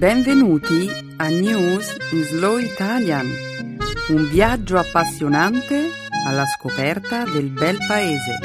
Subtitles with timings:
[0.00, 3.26] Benvenuti a News in Slow Italian,
[4.08, 5.90] un viaggio appassionante
[6.26, 8.38] alla scoperta del bel paese.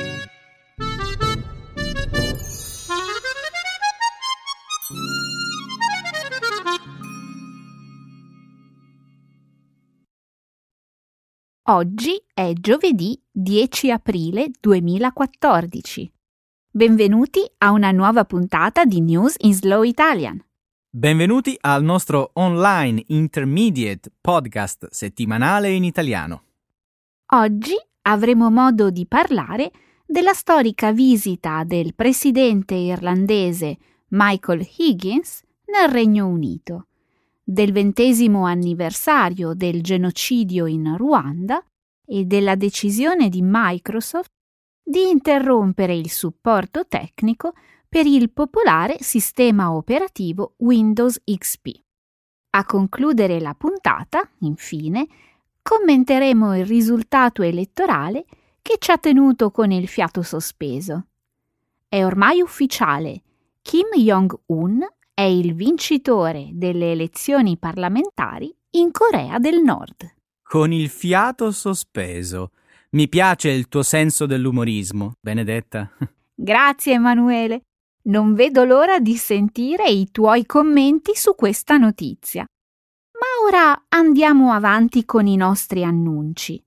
[11.69, 16.11] Oggi è giovedì 10 aprile 2014.
[16.69, 20.43] Benvenuti a una nuova puntata di News in Slow Italian.
[20.97, 26.43] Benvenuti al nostro online intermediate podcast settimanale in italiano.
[27.33, 27.73] Oggi
[28.03, 29.71] avremo modo di parlare
[30.05, 33.77] della storica visita del presidente irlandese
[34.11, 36.87] Michael Higgins nel Regno Unito,
[37.43, 41.61] del ventesimo anniversario del genocidio in Ruanda
[42.05, 44.31] e della decisione di Microsoft
[44.81, 47.51] di interrompere il supporto tecnico
[47.95, 51.69] per il popolare sistema operativo Windows XP.
[52.49, 55.07] A concludere la puntata, infine,
[55.61, 58.25] commenteremo il risultato elettorale
[58.61, 61.05] che ci ha tenuto con il fiato sospeso.
[61.87, 63.21] È ormai ufficiale,
[63.61, 70.15] Kim Jong-un è il vincitore delle elezioni parlamentari in Corea del Nord.
[70.43, 72.51] Con il fiato sospeso.
[72.89, 75.89] Mi piace il tuo senso dell'umorismo, Benedetta.
[76.35, 77.61] Grazie Emanuele.
[78.07, 82.45] Non vedo l'ora di sentire i tuoi commenti su questa notizia.
[83.13, 86.63] Ma ora andiamo avanti con i nostri annunci.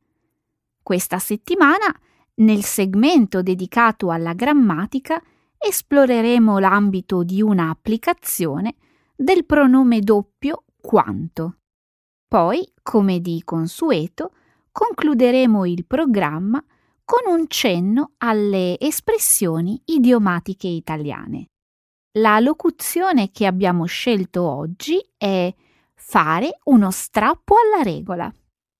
[0.83, 1.95] Questa settimana,
[2.37, 5.23] nel segmento dedicato alla grammatica,
[5.57, 8.75] esploreremo l'ambito di una applicazione
[9.15, 11.59] del pronome doppio quanto.
[12.27, 14.33] Poi, come di consueto,
[14.73, 16.63] concluderemo il programma
[17.09, 21.47] con un cenno alle espressioni idiomatiche italiane.
[22.19, 25.51] La locuzione che abbiamo scelto oggi è
[25.95, 28.31] fare uno strappo alla regola.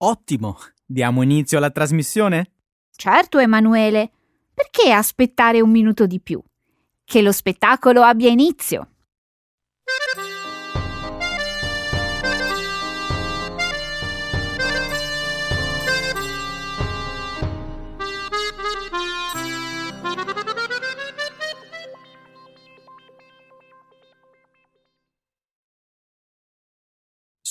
[0.03, 0.59] Ottimo!
[0.85, 2.51] Diamo inizio alla trasmissione?
[2.95, 4.11] Certo, Emanuele.
[4.53, 6.39] Perché aspettare un minuto di più?
[7.03, 8.89] Che lo spettacolo abbia inizio.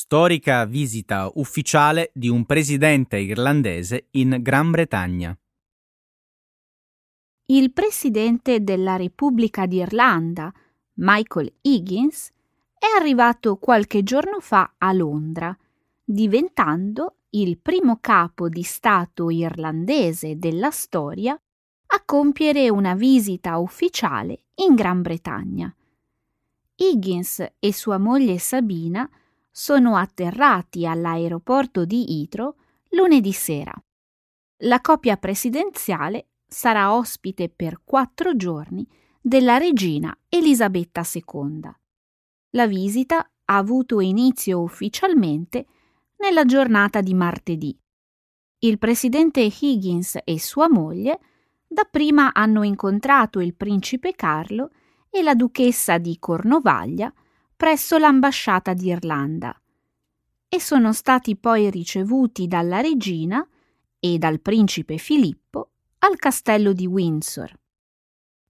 [0.10, 5.38] Storica visita ufficiale di un presidente irlandese in Gran Bretagna.
[7.48, 10.54] Il presidente della Repubblica d'Irlanda,
[10.94, 12.32] Michael Higgins,
[12.80, 15.54] è arrivato qualche giorno fa a Londra,
[16.06, 24.74] diventando il primo capo di Stato irlandese della storia a compiere una visita ufficiale in
[24.74, 25.76] Gran Bretagna.
[26.76, 29.10] Higgins e sua moglie Sabina
[29.58, 32.54] sono atterrati all'aeroporto di Heathrow
[32.90, 33.74] lunedì sera.
[34.58, 38.88] La coppia presidenziale sarà ospite per quattro giorni
[39.20, 41.72] della regina Elisabetta II.
[42.52, 45.66] La visita ha avuto inizio ufficialmente
[46.18, 47.76] nella giornata di martedì.
[48.60, 51.20] Il presidente Higgins e sua moglie
[51.66, 54.70] dapprima hanno incontrato il principe Carlo
[55.10, 57.12] e la duchessa di Cornovaglia
[57.58, 59.60] presso l'ambasciata d'Irlanda
[60.48, 63.46] e sono stati poi ricevuti dalla regina
[64.00, 67.52] e dal principe Filippo al castello di Windsor.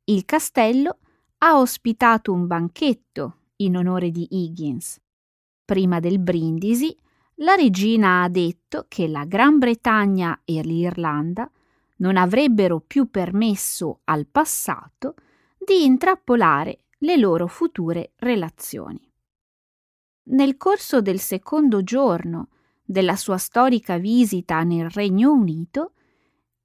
[0.04, 0.98] Il castello
[1.38, 5.00] ha ospitato un banchetto in onore di Higgins.
[5.64, 6.96] Prima del brindisi,
[7.36, 11.50] la regina ha detto che la Gran Bretagna e l'Irlanda
[11.98, 15.16] non avrebbero più permesso al passato
[15.58, 19.00] di intrappolare le loro future relazioni.
[20.30, 22.50] Nel corso del secondo giorno
[22.84, 25.94] della sua storica visita nel Regno Unito,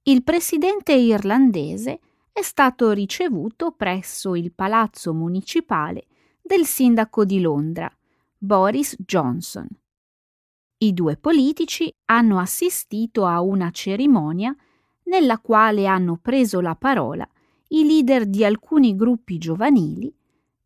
[0.03, 1.99] il presidente irlandese
[2.31, 6.07] è stato ricevuto presso il palazzo municipale
[6.41, 7.89] del sindaco di Londra,
[8.37, 9.67] Boris Johnson.
[10.79, 14.53] I due politici hanno assistito a una cerimonia
[15.03, 17.27] nella quale hanno preso la parola
[17.69, 20.13] i leader di alcuni gruppi giovanili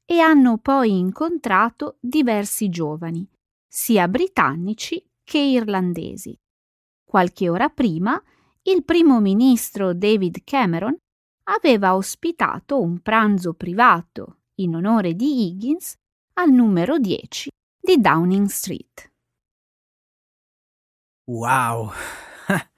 [0.10, 3.30] e hanno poi incontrato diversi giovani,
[3.68, 6.34] sia britannici che irlandesi.
[7.04, 8.22] Qualche ora prima,
[8.64, 10.98] il primo ministro David Cameron
[11.50, 15.96] aveva ospitato un pranzo privato in onore di Higgins
[16.36, 19.12] al numero 10 di Downing Street.
[21.26, 21.92] Wow!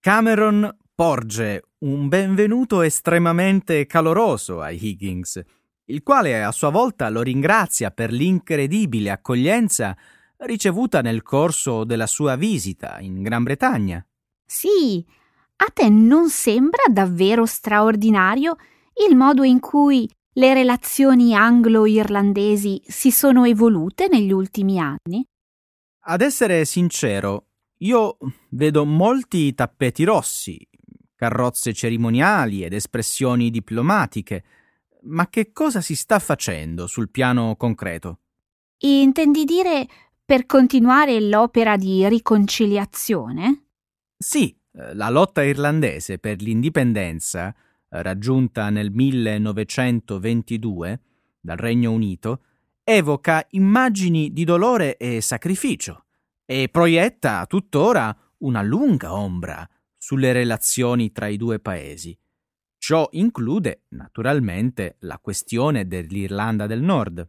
[0.00, 5.42] Cameron porge un benvenuto estremamente caloroso a Higgins,
[5.86, 9.96] il quale a sua volta lo ringrazia per l'incredibile accoglienza
[10.38, 14.04] ricevuta nel corso della sua visita in Gran Bretagna.
[14.44, 15.04] Sì,
[15.56, 18.56] a te non sembra davvero straordinario
[19.08, 25.24] il modo in cui le relazioni anglo-irlandesi si sono evolute negli ultimi anni?
[26.08, 27.46] Ad essere sincero,
[27.78, 28.18] io
[28.50, 30.68] vedo molti tappeti rossi,
[31.14, 34.44] carrozze cerimoniali ed espressioni diplomatiche,
[35.06, 38.20] ma che cosa si sta facendo sul piano concreto?
[38.78, 39.86] Intendi dire
[40.24, 43.66] per continuare l'opera di riconciliazione?
[44.16, 47.54] Sì, eh, la lotta irlandese per l'indipendenza,
[47.88, 51.00] raggiunta nel 1922
[51.40, 52.42] dal Regno Unito,
[52.82, 56.06] evoca immagini di dolore e sacrificio
[56.44, 62.16] e proietta tuttora una lunga ombra sulle relazioni tra i due paesi.
[62.86, 67.28] Ciò include, naturalmente, la questione dell'Irlanda del Nord.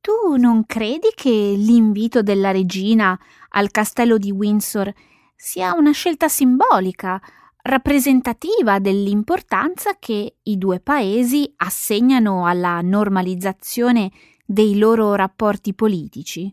[0.00, 3.16] Tu non credi che l'invito della regina
[3.50, 4.92] al castello di Windsor
[5.36, 7.22] sia una scelta simbolica,
[7.62, 14.10] rappresentativa dell'importanza che i due paesi assegnano alla normalizzazione
[14.44, 16.52] dei loro rapporti politici?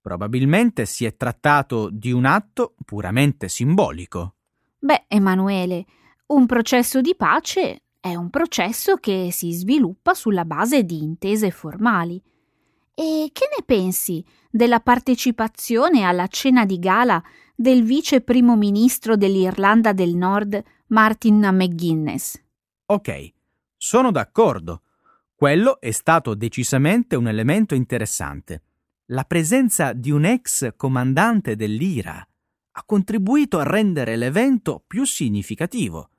[0.00, 4.34] Probabilmente si è trattato di un atto puramente simbolico.
[4.76, 5.84] Beh, Emanuele,
[6.28, 12.20] un processo di pace è un processo che si sviluppa sulla base di intese formali
[12.94, 17.22] e che ne pensi della partecipazione alla cena di gala
[17.54, 22.42] del vice primo ministro dell'Irlanda del Nord Martin McGuinness?
[22.86, 23.32] Ok,
[23.76, 24.82] sono d'accordo.
[25.34, 28.62] Quello è stato decisamente un elemento interessante.
[29.06, 32.26] La presenza di un ex comandante dell'IRA
[32.72, 36.10] ha contribuito a rendere l'evento più significativo.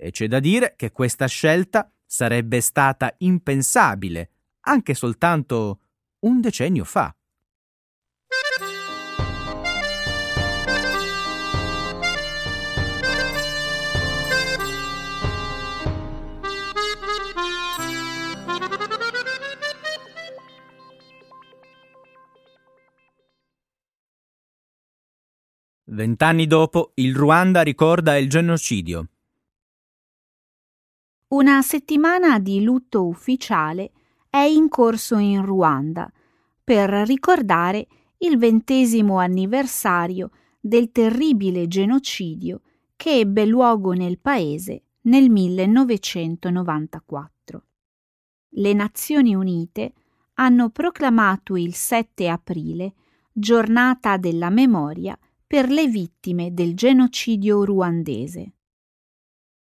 [0.00, 4.30] E c'è da dire che questa scelta sarebbe stata impensabile
[4.60, 5.80] anche soltanto
[6.20, 7.12] un decennio fa.
[25.90, 29.08] Vent'anni dopo, il Ruanda ricorda il genocidio.
[31.28, 33.92] Una settimana di lutto ufficiale
[34.30, 36.10] è in corso in Ruanda
[36.64, 37.86] per ricordare
[38.20, 42.62] il ventesimo anniversario del terribile genocidio
[42.96, 47.64] che ebbe luogo nel paese nel 1994.
[48.52, 49.92] Le Nazioni Unite
[50.34, 52.94] hanno proclamato il 7 aprile
[53.30, 55.14] giornata della memoria
[55.46, 58.54] per le vittime del genocidio ruandese.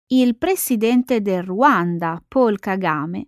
[0.08, 3.26] Il presidente del Ruanda, Paul Kagame,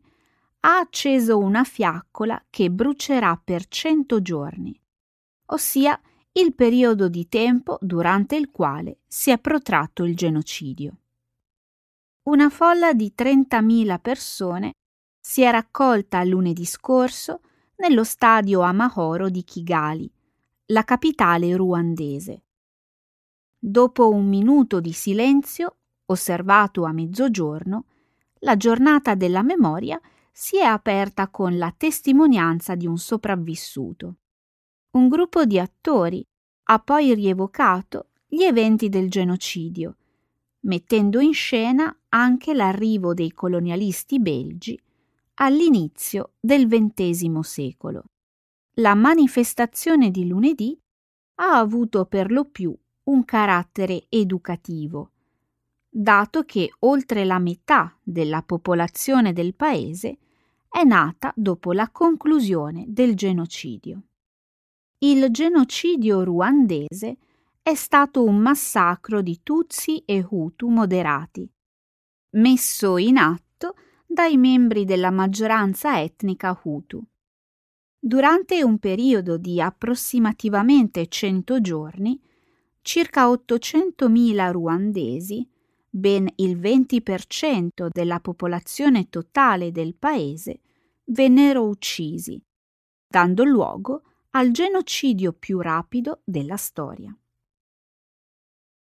[0.61, 4.81] ha acceso una fiaccola che brucerà per cento giorni,
[5.47, 6.01] ossia
[6.33, 10.99] il periodo di tempo durante il quale si è protratto il genocidio.
[12.29, 14.75] Una folla di 30.000 persone
[15.19, 17.41] si è raccolta lunedì scorso
[17.79, 20.09] nello stadio Amahoro di Kigali,
[20.67, 22.45] la capitale ruandese.
[23.59, 25.73] Dopo un minuto di silenzio,
[26.11, 27.85] osservato a mezzogiorno,
[28.41, 30.01] la giornata della memoria
[30.31, 34.17] si è aperta con la testimonianza di un sopravvissuto.
[34.91, 36.25] Un gruppo di attori
[36.71, 39.97] ha poi rievocato gli eventi del genocidio,
[40.61, 44.81] mettendo in scena anche l'arrivo dei colonialisti belgi
[45.41, 48.05] all'inizio del XX secolo.
[48.75, 50.79] La manifestazione di lunedì
[51.41, 55.13] ha avuto per lo più un carattere educativo,
[55.89, 60.19] dato che oltre la metà della popolazione del paese
[60.69, 64.03] è nata dopo la conclusione del genocidio.
[64.99, 67.17] Il genocidio ruandese
[67.63, 71.49] è stato un massacro di Tutsi e Hutu moderati,
[72.31, 73.75] messo in atto
[74.07, 77.03] dai membri della maggioranza etnica Hutu.
[77.99, 82.21] Durante un periodo di approssimativamente 100 giorni,
[82.81, 85.49] circa 800.000 ruandesi
[85.99, 90.61] ben il 20% della popolazione totale del paese
[91.05, 92.41] vennero uccisi,
[93.07, 97.17] dando luogo al genocidio più rapido della storia.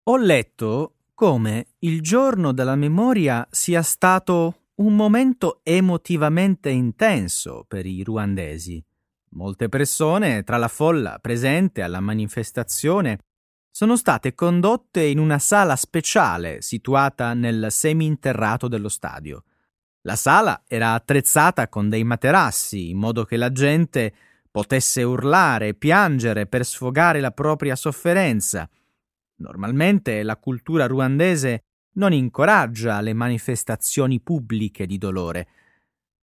[0.03, 8.03] Ho letto come il giorno della memoria sia stato un momento emotivamente intenso per i
[8.03, 8.83] ruandesi.
[9.31, 13.19] Molte persone tra la folla presente alla manifestazione
[13.71, 19.43] sono state condotte in una sala speciale situata nel seminterrato dello stadio.
[20.01, 24.13] La sala era attrezzata con dei materassi, in modo che la gente
[24.49, 28.69] potesse urlare piangere per sfogare la propria sofferenza.
[29.37, 35.47] Normalmente la cultura ruandese non incoraggia le manifestazioni pubbliche di dolore.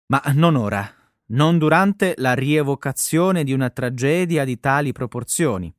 [0.08, 0.88] Ma non ora,
[1.28, 5.74] non durante la rievocazione di una tragedia di tali proporzioni.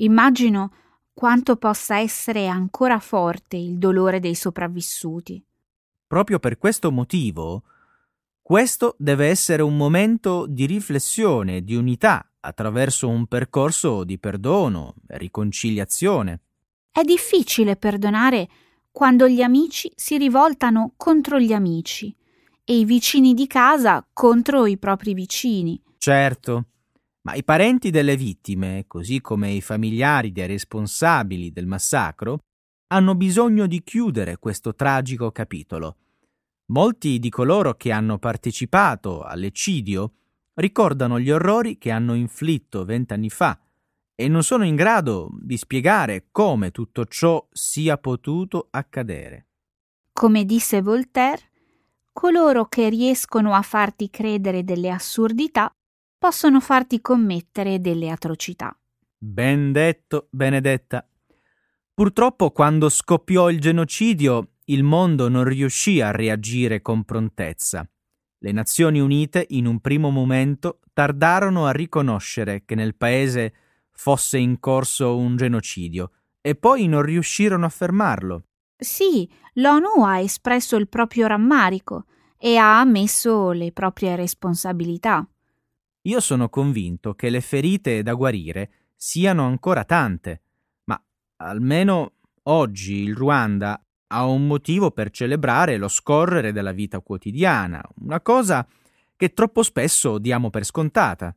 [0.00, 0.72] Immagino
[1.12, 5.42] quanto possa essere ancora forte il dolore dei sopravvissuti.
[6.06, 7.62] Proprio per questo motivo,
[8.40, 16.40] questo deve essere un momento di riflessione, di unità, attraverso un percorso di perdono riconciliazione.
[16.90, 18.48] È difficile perdonare
[18.90, 22.14] quando gli amici si rivoltano contro gli amici
[22.64, 25.80] e i vicini di casa contro i propri vicini.
[25.98, 26.69] Certo,
[27.22, 32.38] ma i parenti delle vittime, così come i familiari dei responsabili del massacro,
[32.92, 35.96] hanno bisogno di chiudere questo tragico capitolo.
[36.72, 40.12] Molti di coloro che hanno partecipato all'eccidio
[40.54, 43.58] ricordano gli orrori che hanno inflitto vent'anni fa
[44.14, 49.46] e non sono in grado di spiegare come tutto ciò sia potuto accadere.
[50.12, 51.50] Come disse Voltaire,
[52.12, 55.72] coloro che riescono a farti credere delle assurdità
[56.20, 58.78] possono farti commettere delle atrocità.
[59.16, 61.08] Ben detto, Benedetta.
[61.94, 67.88] Purtroppo quando scoppiò il genocidio il mondo non riuscì a reagire con prontezza.
[68.36, 73.54] Le Nazioni Unite in un primo momento tardarono a riconoscere che nel paese
[73.90, 76.10] fosse in corso un genocidio
[76.42, 78.44] e poi non riuscirono a fermarlo.
[78.76, 82.04] Sì, l'ONU ha espresso il proprio rammarico
[82.36, 85.26] e ha ammesso le proprie responsabilità.
[86.02, 90.40] Io sono convinto che le ferite da guarire siano ancora tante,
[90.84, 91.02] ma
[91.36, 92.12] almeno
[92.44, 98.66] oggi il Ruanda ha un motivo per celebrare lo scorrere della vita quotidiana, una cosa
[99.14, 101.36] che troppo spesso diamo per scontata.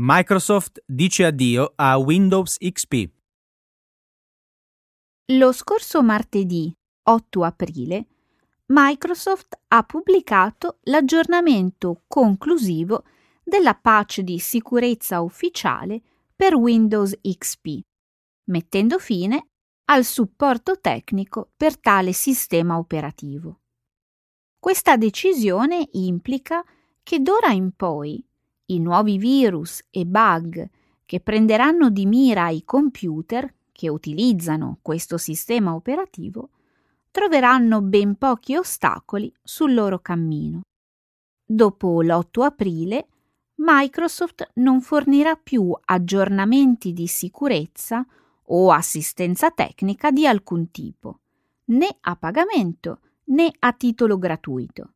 [0.00, 3.10] Microsoft dice addio a Windows XP.
[5.32, 8.06] Lo scorso martedì 8 aprile
[8.66, 13.06] Microsoft ha pubblicato l'aggiornamento conclusivo
[13.42, 16.00] della patch di sicurezza ufficiale
[16.32, 17.80] per Windows XP,
[18.50, 19.48] mettendo fine
[19.86, 23.62] al supporto tecnico per tale sistema operativo.
[24.60, 26.64] Questa decisione implica
[27.02, 28.24] che d'ora in poi
[28.70, 30.68] i nuovi virus e bug
[31.04, 36.50] che prenderanno di mira i computer che utilizzano questo sistema operativo
[37.10, 40.62] troveranno ben pochi ostacoli sul loro cammino.
[41.44, 43.08] Dopo l'8 aprile,
[43.56, 48.06] Microsoft non fornirà più aggiornamenti di sicurezza
[48.50, 51.20] o assistenza tecnica di alcun tipo,
[51.66, 54.92] né a pagamento né a titolo gratuito.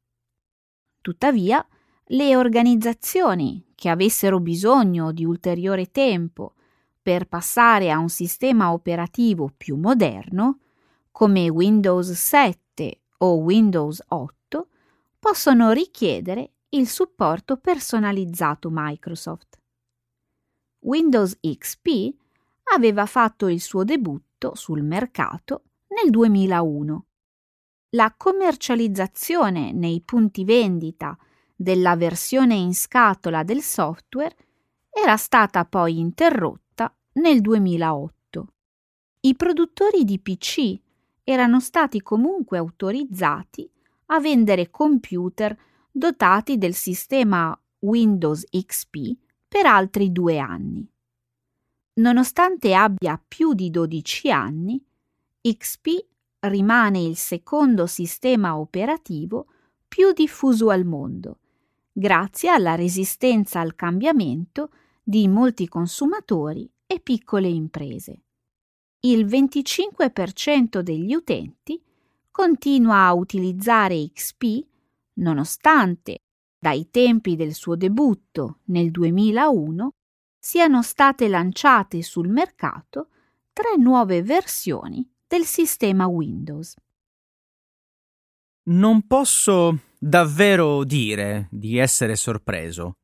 [1.01, 1.67] Tuttavia,
[2.07, 6.55] le organizzazioni che avessero bisogno di ulteriore tempo
[7.01, 10.61] per passare a un sistema operativo più moderno,
[11.11, 14.69] come Windows 7 o Windows 8,
[15.19, 19.59] possono richiedere il supporto personalizzato Microsoft.
[20.81, 22.15] Windows XP
[22.75, 27.07] aveva fatto il suo debutto sul mercato nel 2001.
[27.91, 31.17] La commercializzazione nei punti vendita
[31.57, 34.35] della versione in scatola del software
[34.91, 38.47] era stata poi interrotta nel 2008.
[39.21, 40.79] I produttori di PC
[41.25, 43.71] erano stati comunque autorizzati
[44.07, 45.57] a vendere computer
[45.91, 49.17] dotati del sistema Windows XP
[49.49, 50.87] per altri due anni.
[51.95, 54.83] Nonostante abbia più di 12 anni,
[55.41, 56.05] XP
[56.41, 59.47] rimane il secondo sistema operativo
[59.87, 61.39] più diffuso al mondo
[61.93, 64.71] grazie alla resistenza al cambiamento
[65.03, 68.23] di molti consumatori e piccole imprese.
[69.01, 71.83] Il 25% degli utenti
[72.31, 74.65] continua a utilizzare XP
[75.15, 76.19] nonostante
[76.59, 79.91] dai tempi del suo debutto nel 2001
[80.39, 83.09] siano state lanciate sul mercato
[83.53, 86.75] tre nuove versioni del sistema Windows.
[88.65, 92.97] Non posso davvero dire di essere sorpreso.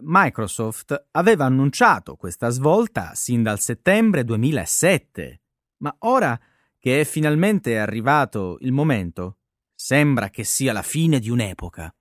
[0.00, 5.42] Microsoft aveva annunciato questa svolta sin dal settembre 2007,
[5.78, 6.38] ma ora
[6.76, 9.38] che è finalmente arrivato il momento,
[9.74, 11.94] sembra che sia la fine di un'epoca.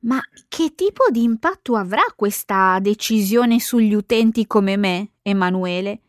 [0.00, 6.00] Ma che tipo di impatto avrà questa decisione sugli utenti come me, Emanuele?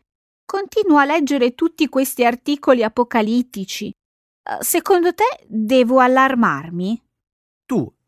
[0.44, 3.88] Continuo a leggere tutti questi articoli apocalittici.
[3.88, 7.05] Eh, secondo te devo allarmarmi?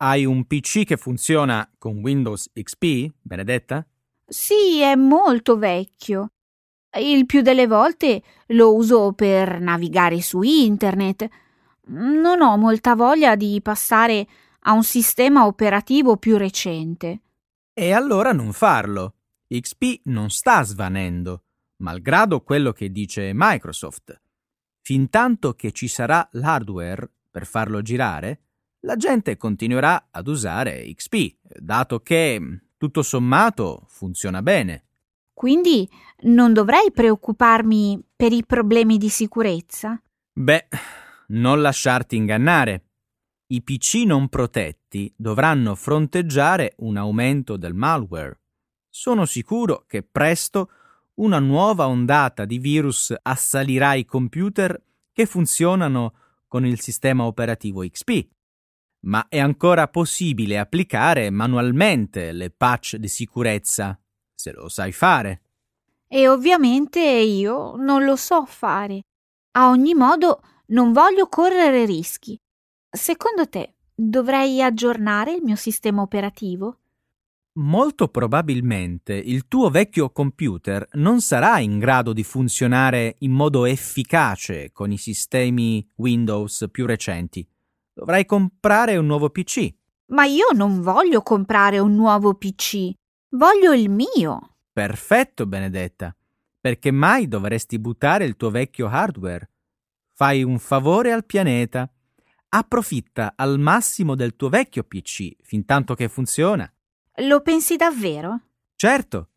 [0.01, 3.85] Hai un PC che funziona con Windows XP, Benedetta?
[4.29, 6.35] Sì, è molto vecchio.
[7.01, 11.29] Il più delle volte lo uso per navigare su internet.
[11.87, 14.25] Non ho molta voglia di passare
[14.61, 17.21] a un sistema operativo più recente.
[17.73, 19.15] E allora non farlo.
[19.49, 21.43] XP non sta svanendo,
[21.79, 24.17] malgrado quello che dice Microsoft.
[24.81, 28.43] Fintanto che ci sarà l'hardware per farlo girare,
[28.81, 32.41] la gente continuerà ad usare XP, dato che,
[32.77, 34.85] tutto sommato, funziona bene.
[35.33, 35.89] Quindi
[36.23, 40.01] non dovrei preoccuparmi per i problemi di sicurezza?
[40.33, 40.69] Beh,
[41.29, 42.85] non lasciarti ingannare.
[43.51, 48.41] I PC non protetti dovranno fronteggiare un aumento del malware.
[48.89, 50.71] Sono sicuro che presto
[51.15, 54.81] una nuova ondata di virus assalirà i computer
[55.13, 56.15] che funzionano
[56.47, 58.27] con il sistema operativo XP.
[59.07, 63.99] Ma è ancora possibile applicare manualmente le patch di sicurezza
[64.35, 65.43] se lo sai fare.
[66.07, 69.03] E ovviamente io non lo so fare.
[69.53, 72.39] A ogni modo non voglio correre rischi.
[72.89, 76.79] Secondo te dovrei aggiornare il mio sistema operativo?
[77.59, 84.71] Molto probabilmente il tuo vecchio computer non sarà in grado di funzionare in modo efficace
[84.71, 87.47] con i sistemi Windows più recenti.
[87.99, 89.75] Dovrai comprare un nuovo PC.
[90.13, 92.93] Ma io non voglio comprare un nuovo PC.
[93.31, 94.55] Voglio il mio.
[94.73, 96.15] Perfetto, Benedetta.
[96.61, 99.51] Perché mai dovresti buttare il tuo vecchio hardware?
[100.13, 101.91] Fai un favore al pianeta.
[102.51, 106.73] Approfitta al massimo del tuo vecchio PC fintanto che funziona.
[107.23, 108.43] Lo pensi davvero?
[108.77, 109.31] Certo.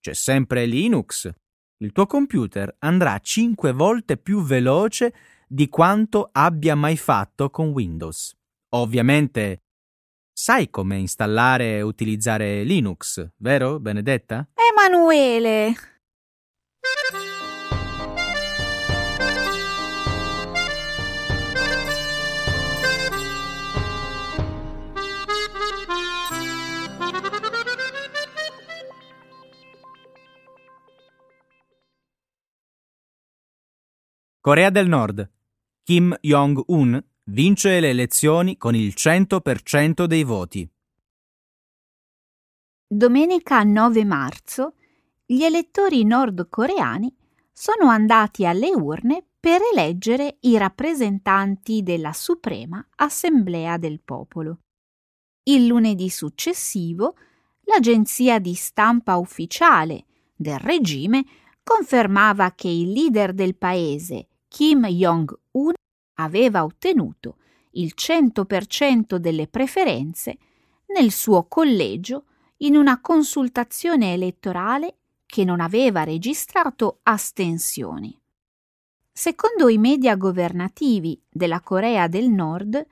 [0.00, 1.32] C'è sempre Linux.
[1.76, 5.14] Il tuo computer andrà 5 volte più veloce
[5.48, 8.36] di quanto abbia mai fatto con Windows.
[8.74, 9.62] Ovviamente
[10.40, 14.46] Sai come installare e utilizzare Linux, vero Benedetta?
[14.54, 15.74] Emanuele!
[34.40, 35.37] Corea del Nord.
[35.88, 40.70] Kim Jong-un vince le elezioni con il 100% dei voti.
[42.86, 44.74] Domenica 9 marzo
[45.24, 47.16] gli elettori nordcoreani
[47.50, 54.58] sono andati alle urne per eleggere i rappresentanti della Suprema Assemblea del Popolo.
[55.44, 57.16] Il lunedì successivo
[57.62, 60.04] l'agenzia di stampa ufficiale
[60.36, 61.24] del regime
[61.62, 65.74] confermava che il leader del paese, Kim Jong-un,
[66.14, 67.36] aveva ottenuto
[67.72, 70.38] il 100% delle preferenze
[70.86, 72.24] nel suo collegio
[72.58, 78.18] in una consultazione elettorale che non aveva registrato astensioni.
[79.12, 82.84] Secondo i media governativi della Corea del Nord,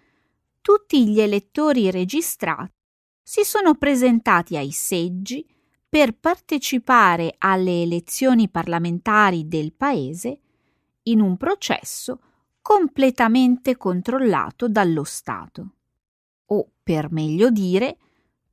[0.61, 2.75] tutti gli elettori registrati
[3.23, 5.47] si sono presentati ai seggi
[5.89, 10.41] per partecipare alle elezioni parlamentari del paese
[11.09, 12.21] in un processo
[12.61, 15.71] completamente controllato dallo Stato.
[16.47, 17.99] O, per meglio dire,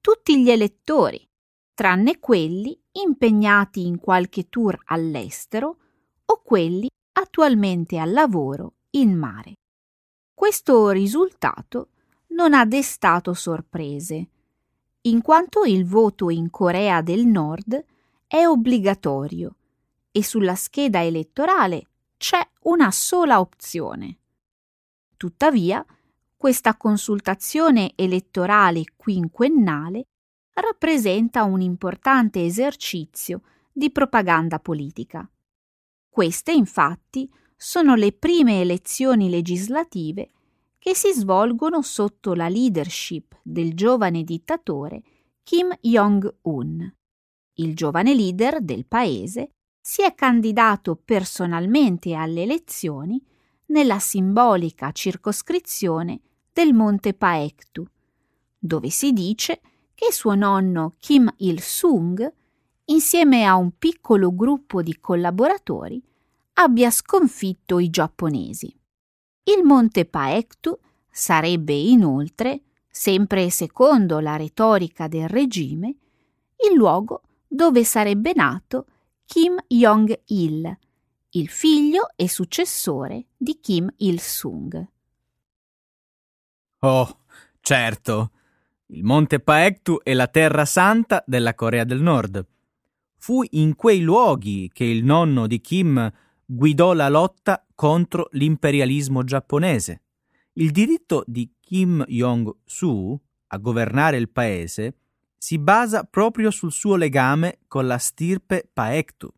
[0.02, 1.28] tutti gli elettori,
[1.74, 5.78] tranne quelli impegnati in qualche tour all'estero
[6.26, 9.54] o quelli attualmente al lavoro in mare.
[10.34, 11.90] Questo risultato
[12.30, 14.30] non ha destato sorprese,
[15.02, 17.84] in quanto il voto in Corea del Nord
[18.28, 19.56] è obbligatorio
[20.12, 21.88] e sulla scheda elettorale
[22.24, 24.20] c'è una sola opzione.
[25.18, 25.86] Tuttavia,
[26.38, 30.06] questa consultazione elettorale quinquennale
[30.54, 33.42] rappresenta un importante esercizio
[33.74, 35.30] di propaganda politica.
[36.08, 40.30] Queste, infatti, sono le prime elezioni legislative
[40.80, 45.02] che si svolgono sotto la leadership del giovane dittatore
[45.44, 46.90] Kim Jong-un.
[47.56, 49.50] Il giovane leader del paese
[49.86, 53.22] si è candidato personalmente alle elezioni
[53.66, 56.22] nella simbolica circoscrizione
[56.54, 57.86] del Monte Paektu,
[58.58, 59.60] dove si dice
[59.94, 62.34] che suo nonno Kim Il-sung,
[62.86, 66.02] insieme a un piccolo gruppo di collaboratori,
[66.54, 68.74] abbia sconfitto i giapponesi.
[69.44, 75.90] Il monte Paektu sarebbe inoltre, sempre secondo la retorica del regime,
[76.70, 78.86] il luogo dove sarebbe nato
[79.26, 80.78] Kim Jong-il,
[81.30, 84.88] il figlio e successore di Kim Il-sung.
[86.80, 87.18] Oh,
[87.62, 88.32] certo.
[88.88, 92.46] Il monte Paektu è la terra santa della Corea del Nord.
[93.18, 96.12] Fu in quei luoghi che il nonno di Kim
[96.46, 100.04] guidò la lotta contro l'imperialismo giapponese.
[100.54, 104.98] Il diritto di Kim Jong-su a governare il paese
[105.44, 109.30] si basa proprio sul suo legame con la stirpe Paektu.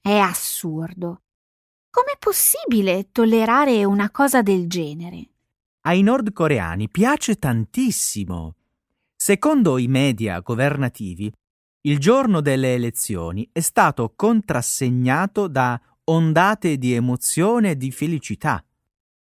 [0.00, 1.22] È assurdo.
[1.90, 5.28] Com'è possibile tollerare una cosa del genere?
[5.80, 8.54] Ai nordcoreani piace tantissimo.
[9.16, 11.32] Secondo i media governativi,
[11.80, 18.64] il giorno delle elezioni è stato contrassegnato da ondate di emozione e di felicità.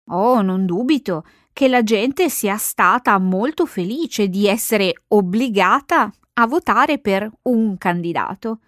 [0.07, 6.99] Oh, non dubito che la gente sia stata molto felice di essere obbligata a votare
[6.99, 8.59] per un candidato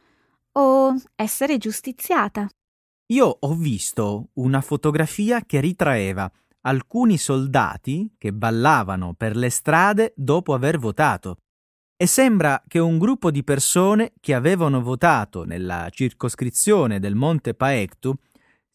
[0.53, 2.49] o essere giustiziata.
[3.13, 10.55] Io ho visto una fotografia che ritraeva alcuni soldati che ballavano per le strade dopo
[10.55, 11.39] aver votato
[11.97, 18.15] e sembra che un gruppo di persone che avevano votato nella circoscrizione del Monte Paektu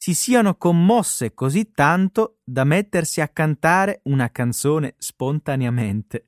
[0.03, 6.27] si siano commosse così tanto da mettersi a cantare una canzone spontaneamente.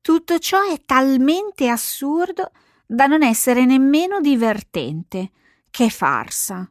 [0.00, 2.52] Tutto ciò è talmente assurdo
[2.86, 5.30] da non essere nemmeno divertente.
[5.68, 6.66] Che farsa.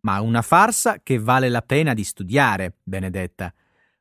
[0.00, 3.50] Ma una farsa che vale la pena di studiare, Benedetta.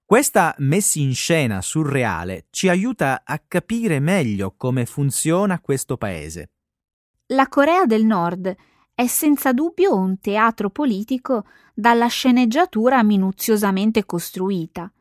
[0.04, 6.50] Questa messa in scena surreale ci aiuta a capire meglio come funziona questo paese.
[7.28, 8.54] La Corea del Nord
[8.97, 14.91] è senza dubbio un teatro politico dalla sceneggiatura minuziosamente costruita.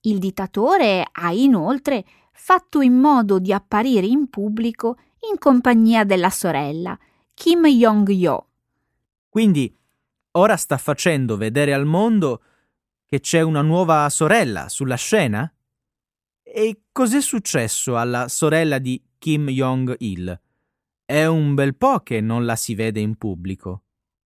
[0.00, 4.98] Il dittatore ha inoltre fatto in modo di apparire in pubblico
[5.30, 6.98] in compagnia della sorella,
[7.32, 8.46] Kim Jong-yo.
[9.30, 9.74] Quindi
[10.32, 12.42] ora sta facendo vedere al mondo
[13.06, 15.50] che c'è una nuova sorella sulla scena?
[16.42, 20.38] E cos'è successo alla sorella di Kim Jong-il?
[21.06, 23.82] È un bel po' che non la si vede in pubblico.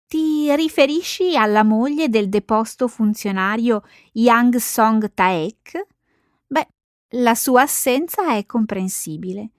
[0.07, 5.87] Ti riferisci alla moglie del deposto funzionario Yang Song-taek?
[6.47, 6.69] Beh,
[7.15, 9.53] la sua assenza è comprensibile,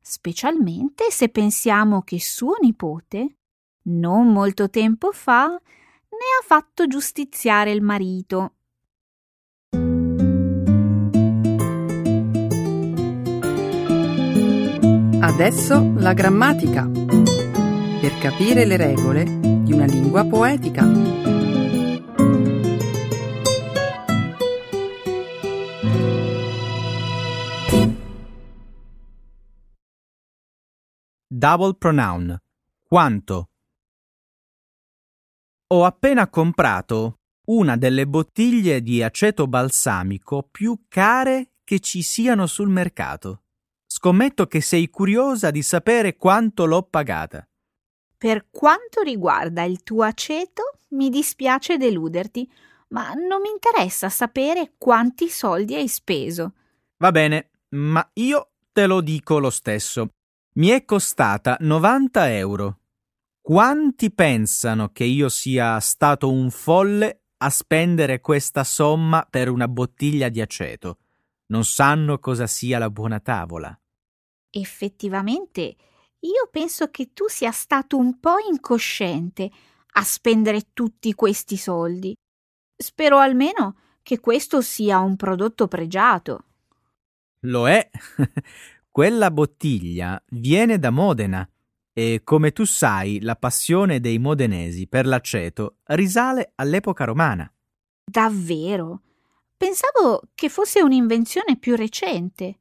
[0.00, 3.36] specialmente se pensiamo che suo nipote,
[3.82, 8.54] non molto tempo fa, ne ha fatto giustiziare il marito
[15.34, 16.88] Adesso la grammatica.
[16.88, 20.84] Per capire le regole di una lingua poetica.
[31.26, 32.38] Double pronoun.
[32.84, 33.48] Quanto?
[35.66, 42.68] Ho appena comprato una delle bottiglie di aceto balsamico più care che ci siano sul
[42.68, 43.43] mercato.
[44.04, 47.42] Scommetto che sei curiosa di sapere quanto l'ho pagata.
[48.18, 52.46] Per quanto riguarda il tuo aceto, mi dispiace deluderti,
[52.88, 56.52] ma non mi interessa sapere quanti soldi hai speso.
[56.98, 60.10] Va bene, ma io te lo dico lo stesso.
[60.56, 62.80] Mi è costata 90 euro.
[63.40, 70.28] Quanti pensano che io sia stato un folle a spendere questa somma per una bottiglia
[70.28, 70.98] di aceto?
[71.46, 73.74] Non sanno cosa sia la buona tavola.
[74.56, 75.76] Effettivamente,
[76.20, 79.50] io penso che tu sia stato un po' incosciente
[79.94, 82.14] a spendere tutti questi soldi.
[82.76, 86.44] Spero almeno che questo sia un prodotto pregiato.
[87.40, 87.90] Lo è.
[88.90, 91.48] Quella bottiglia viene da Modena
[91.92, 97.52] e, come tu sai, la passione dei modenesi per l'aceto risale all'epoca romana.
[98.04, 99.00] Davvero?
[99.56, 102.60] Pensavo che fosse un'invenzione più recente.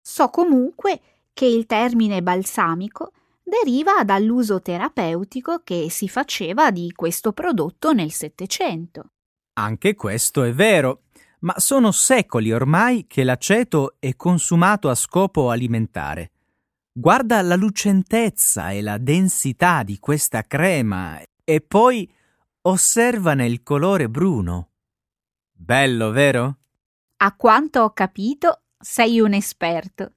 [0.00, 1.00] So comunque
[1.32, 9.10] che il termine balsamico deriva dall'uso terapeutico che si faceva di questo prodotto nel Settecento.
[9.54, 11.02] Anche questo è vero,
[11.40, 16.30] ma sono secoli ormai che l'aceto è consumato a scopo alimentare.
[16.92, 22.10] Guarda la lucentezza e la densità di questa crema e poi
[22.62, 24.70] osservane il colore bruno.
[25.52, 26.58] Bello, vero?
[27.18, 30.12] A quanto ho capito, sei un esperto.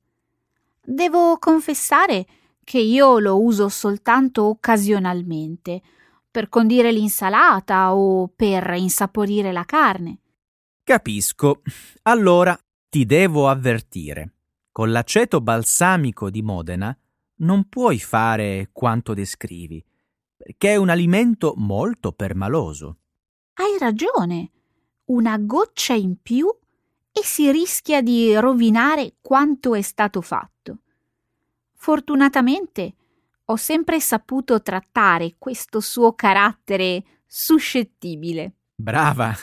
[0.85, 2.25] Devo confessare
[2.63, 5.81] che io lo uso soltanto occasionalmente,
[6.29, 10.19] per condire l'insalata o per insaporire la carne.
[10.83, 11.61] Capisco.
[12.03, 12.57] Allora
[12.89, 14.33] ti devo avvertire.
[14.71, 16.95] Con l'aceto balsamico di Modena
[17.37, 19.83] non puoi fare quanto descrivi,
[20.35, 22.97] perché è un alimento molto permaloso.
[23.53, 24.51] Hai ragione.
[25.05, 26.47] Una goccia in più
[27.17, 30.79] e si rischia di rovinare quanto è stato fatto.
[31.73, 32.93] Fortunatamente
[33.45, 38.55] ho sempre saputo trattare questo suo carattere suscettibile.
[38.75, 39.33] Brava!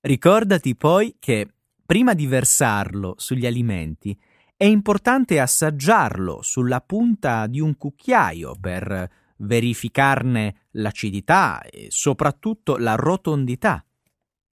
[0.00, 1.48] Ricordati poi che
[1.86, 4.14] prima di versarlo sugli alimenti
[4.54, 13.82] è importante assaggiarlo sulla punta di un cucchiaio per verificarne l'acidità e soprattutto la rotondità.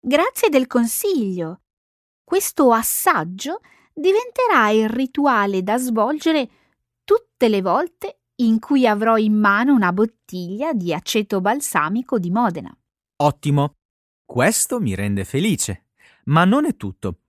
[0.00, 1.61] Grazie del consiglio.
[2.31, 3.59] Questo assaggio
[3.93, 6.49] diventerà il rituale da svolgere
[7.03, 12.73] tutte le volte in cui avrò in mano una bottiglia di aceto balsamico di Modena.
[13.16, 13.75] Ottimo.
[14.25, 15.87] Questo mi rende felice.
[16.27, 17.23] Ma non è tutto.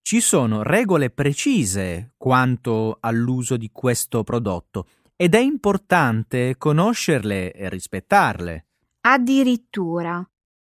[0.00, 8.66] Ci sono regole precise quanto all'uso di questo prodotto ed è importante conoscerle e rispettarle.
[9.02, 10.26] Addirittura.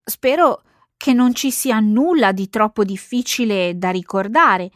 [0.03, 0.63] Spero
[0.99, 4.69] che non ci sia nulla di troppo difficile da ricordare,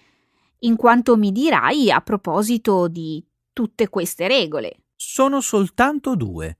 [0.59, 4.83] in quanto mi dirai a proposito di tutte queste regole.
[4.95, 6.59] Sono soltanto due.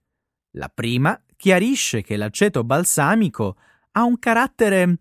[0.55, 3.55] La prima chiarisce che l'aceto balsamico
[3.91, 4.97] ha un carattere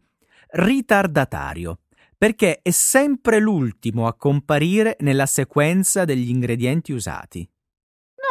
[0.50, 1.80] ritardatario,
[2.16, 7.44] perché è sempre l'ultimo a comparire nella sequenza degli ingredienti usati.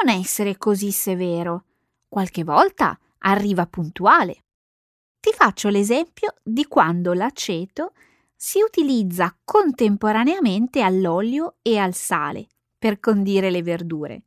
[0.02, 1.66] Non essere così severo.
[2.08, 4.46] Qualche volta arriva puntuale.
[5.22, 7.94] Ti faccio l'esempio di quando l'aceto
[8.36, 14.24] si utilizza contemporaneamente all'olio e al sale per condire le verdure.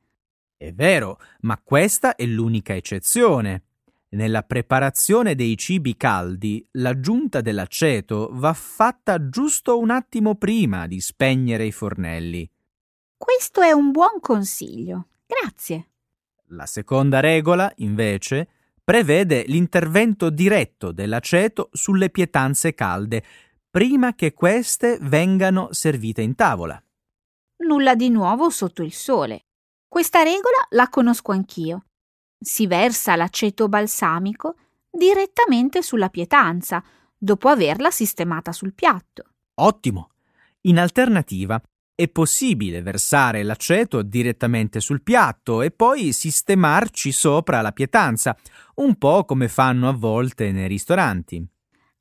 [0.56, 3.64] È vero, ma questa è l'unica eccezione.
[4.10, 11.66] Nella preparazione dei cibi caldi, l'aggiunta dell'aceto va fatta giusto un attimo prima di spegnere
[11.66, 12.48] i fornelli.
[13.16, 15.08] Questo è un buon consiglio.
[15.26, 15.88] Grazie.
[16.50, 18.48] La seconda regola, invece,
[18.84, 23.24] prevede l'intervento diretto dell'aceto sulle pietanze calde
[23.70, 26.80] prima che queste vengano servite in tavola.
[27.64, 29.46] Nulla di nuovo sotto il sole.
[29.88, 31.86] Questa regola la conosco anch'io.
[32.38, 34.56] Si versa l'aceto balsamico
[34.90, 36.84] direttamente sulla pietanza,
[37.16, 39.24] dopo averla sistemata sul piatto.
[39.54, 40.10] Ottimo!
[40.62, 41.60] In alternativa,
[41.96, 48.36] è possibile versare l'aceto direttamente sul piatto e poi sistemarci sopra la pietanza,
[48.76, 51.46] un po' come fanno a volte nei ristoranti.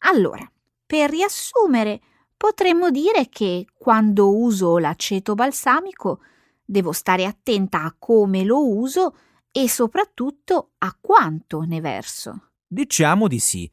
[0.06, 0.50] Allora,
[0.86, 2.02] per riassumere,
[2.36, 6.22] potremmo dire che quando uso l'aceto balsamico
[6.66, 9.16] devo stare attenta a come lo uso
[9.52, 12.50] e soprattutto a quanto ne verso.
[12.66, 13.72] Diciamo di sì,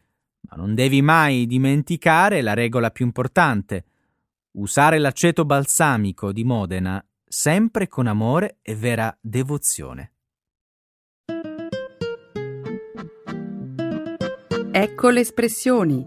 [0.51, 3.87] ma non devi mai dimenticare la regola più importante.
[4.53, 10.15] Usare l'aceto balsamico di Modena sempre con amore e vera devozione.
[14.73, 16.05] Ecco le espressioni,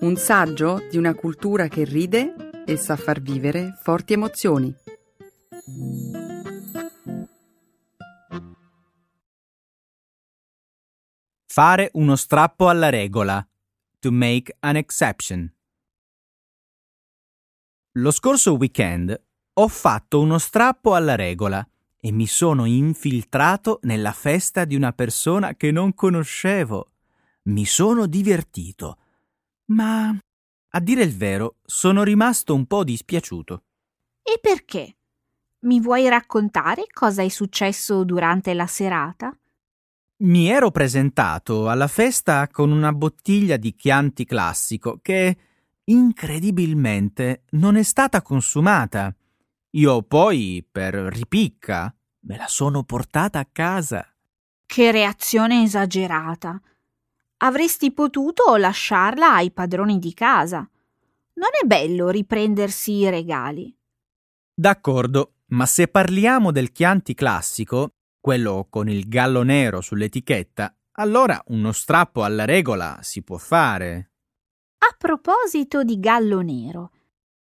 [0.00, 2.34] un saggio di una cultura che ride
[2.66, 4.74] e sa far vivere forti emozioni.
[11.46, 13.46] Fare uno strappo alla regola.
[14.00, 15.55] To make an exception.
[17.96, 19.18] Lo scorso weekend
[19.54, 21.66] ho fatto uno strappo alla regola
[21.98, 26.90] e mi sono infiltrato nella festa di una persona che non conoscevo.
[27.44, 28.98] Mi sono divertito,
[29.70, 30.14] ma
[30.68, 33.62] a dire il vero sono rimasto un po' dispiaciuto.
[34.22, 34.98] E perché?
[35.60, 39.34] Mi vuoi raccontare cosa è successo durante la serata?
[40.18, 45.36] Mi ero presentato alla festa con una bottiglia di Chianti classico che
[45.88, 49.14] incredibilmente non è stata consumata.
[49.70, 54.06] Io poi, per ripicca, me la sono portata a casa.
[54.64, 56.60] Che reazione esagerata.
[57.38, 60.58] Avresti potuto lasciarla ai padroni di casa.
[60.58, 63.74] Non è bello riprendersi i regali.
[64.54, 71.72] D'accordo, ma se parliamo del Chianti classico, quello con il gallo nero sull'etichetta, allora uno
[71.72, 74.12] strappo alla regola si può fare.
[74.88, 76.92] A proposito di gallo nero,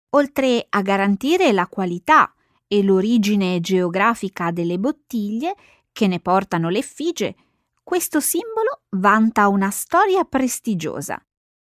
[0.09, 2.33] oltre a garantire la qualità
[2.67, 5.55] e l'origine geografica delle bottiglie
[5.93, 7.33] che ne portano l'effigie,
[7.81, 11.17] questo simbolo vanta una storia prestigiosa.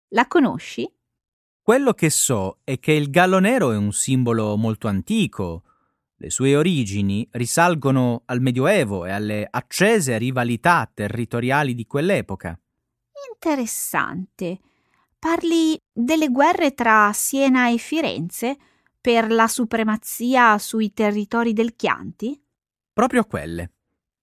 [0.08, 0.90] La conosci?
[1.62, 5.62] Quello che so è che il gallo nero è un simbolo molto antico,
[6.20, 12.58] Le sue origini risalgono al Medioevo e alle accese rivalità territoriali di quell'epoca.
[13.32, 14.58] Interessante.
[15.20, 18.56] Parli delle guerre tra Siena e Firenze
[19.00, 22.40] per la supremazia sui territori del Chianti?
[22.92, 23.72] Proprio quelle.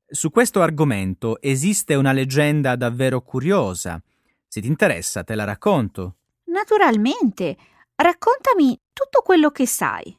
[0.08, 4.02] Su questo argomento esiste una leggenda davvero curiosa.
[4.48, 6.16] Se ti interessa, te la racconto.
[6.46, 7.58] Naturalmente.
[7.94, 10.18] Raccontami tutto quello che sai.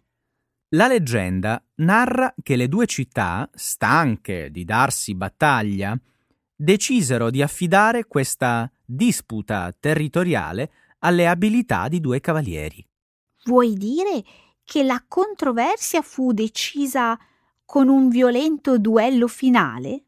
[0.74, 5.98] La leggenda narra che le due città, stanche di darsi battaglia,
[6.54, 10.70] decisero di affidare questa disputa territoriale
[11.00, 12.86] alle abilità di due cavalieri.
[13.44, 14.24] Vuoi dire
[14.64, 17.18] che la controversia fu decisa
[17.64, 20.04] con un violento duello finale?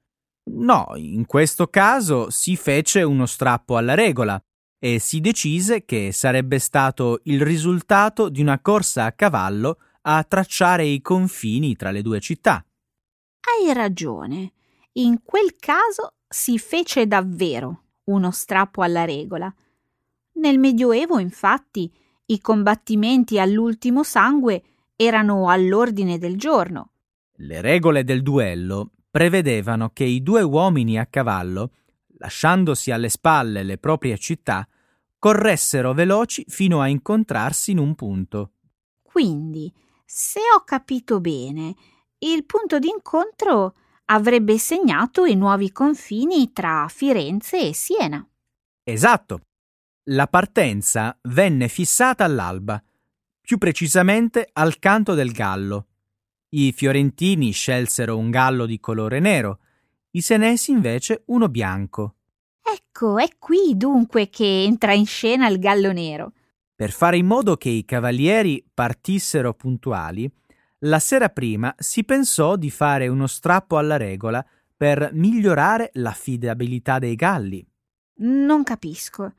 [0.51, 4.41] No, in questo caso si fece uno strappo alla regola
[4.79, 10.85] e si decise che sarebbe stato il risultato di una corsa a cavallo a tracciare
[10.85, 12.65] i confini tra le due città.
[13.41, 14.53] Hai ragione.
[14.93, 19.53] In quel caso si fece davvero uno strappo alla regola.
[20.35, 21.93] Nel Medioevo, infatti,
[22.27, 24.63] i combattimenti all'ultimo sangue
[24.97, 26.91] erano all'ordine del giorno.
[27.37, 31.73] Le regole del duello prevedevano che i due uomini a cavallo,
[32.19, 34.67] lasciandosi alle spalle le proprie città,
[35.19, 38.53] corressero veloci fino a incontrarsi in un punto.
[39.03, 39.73] Quindi,
[40.05, 41.75] se ho capito bene,
[42.19, 43.75] il punto d'incontro
[44.11, 48.27] avrebbe segnato i nuovi confini tra Firenze e Siena.
[48.83, 49.41] Esatto.
[50.11, 52.83] La partenza venne fissata all'alba,
[53.41, 55.87] più precisamente al canto del gallo.
[56.51, 59.61] I fiorentini scelsero un gallo di colore nero,
[60.13, 62.15] i senesi invece uno bianco.
[62.63, 66.33] Ecco, è qui dunque che entra in scena il gallo nero.
[66.75, 70.31] Per fare in modo che i cavalieri partissero puntuali,
[70.81, 74.45] la sera prima si pensò di fare uno strappo alla regola
[74.77, 77.67] per migliorare l'affidabilità dei galli.
[78.21, 79.35] Non capisco.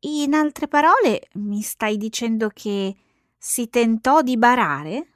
[0.00, 2.94] In altre parole, mi stai dicendo che
[3.36, 5.06] si tentò di barare?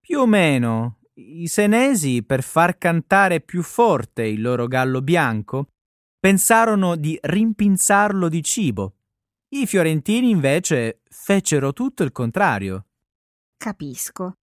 [0.00, 0.98] Più o meno.
[1.14, 5.68] I senesi, per far cantare più forte il loro gallo bianco,
[6.18, 8.94] pensarono di rimpinzarlo di cibo.
[9.50, 12.86] I fiorentini invece fecero tutto il contrario.
[13.56, 14.34] Capisco.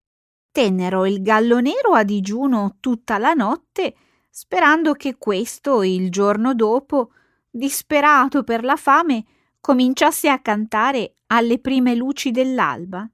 [0.51, 3.95] Tennero il gallo nero a digiuno tutta la notte,
[4.29, 7.11] sperando che questo, il giorno dopo,
[7.49, 9.25] disperato per la fame,
[9.61, 13.09] cominciasse a cantare alle prime luci dell'alba?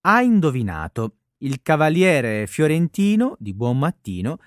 [0.00, 1.16] Ha indovinato.
[1.38, 4.38] Il cavaliere fiorentino, di buon mattino,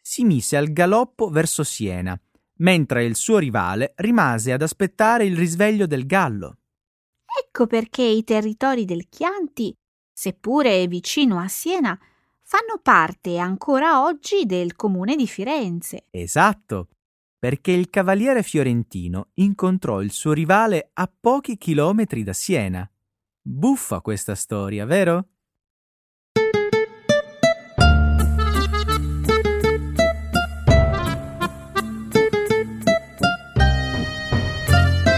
[0.00, 2.18] si mise al galoppo verso Siena,
[2.56, 6.56] mentre il suo rivale rimase ad aspettare il risveglio del gallo.
[7.44, 9.76] Ecco perché i territori del Chianti,
[10.12, 11.98] seppure vicino a Siena,
[12.42, 16.06] fanno parte ancora oggi del comune di Firenze.
[16.10, 16.88] Esatto
[17.40, 22.88] perché il cavaliere fiorentino incontrò il suo rivale a pochi chilometri da Siena.
[23.40, 25.24] Buffa questa storia, vero?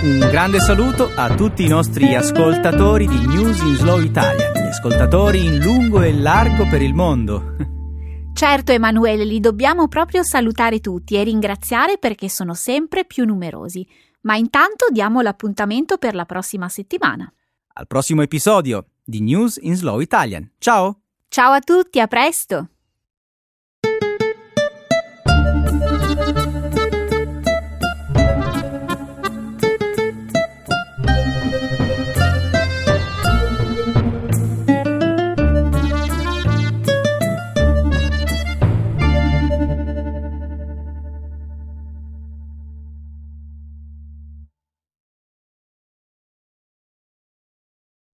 [0.02, 5.58] Un grande saluto a tutti i nostri ascoltatori di News in Slow Italia, ascoltatori in
[5.58, 7.56] lungo e largo per il mondo.
[8.32, 13.86] Certo, Emanuele, li dobbiamo proprio salutare tutti e ringraziare perché sono sempre più numerosi.
[14.22, 17.30] Ma intanto diamo l'appuntamento per la prossima settimana.
[17.74, 20.52] Al prossimo episodio di News in Slow Italian.
[20.56, 21.02] Ciao!
[21.28, 22.68] Ciao a tutti, a presto!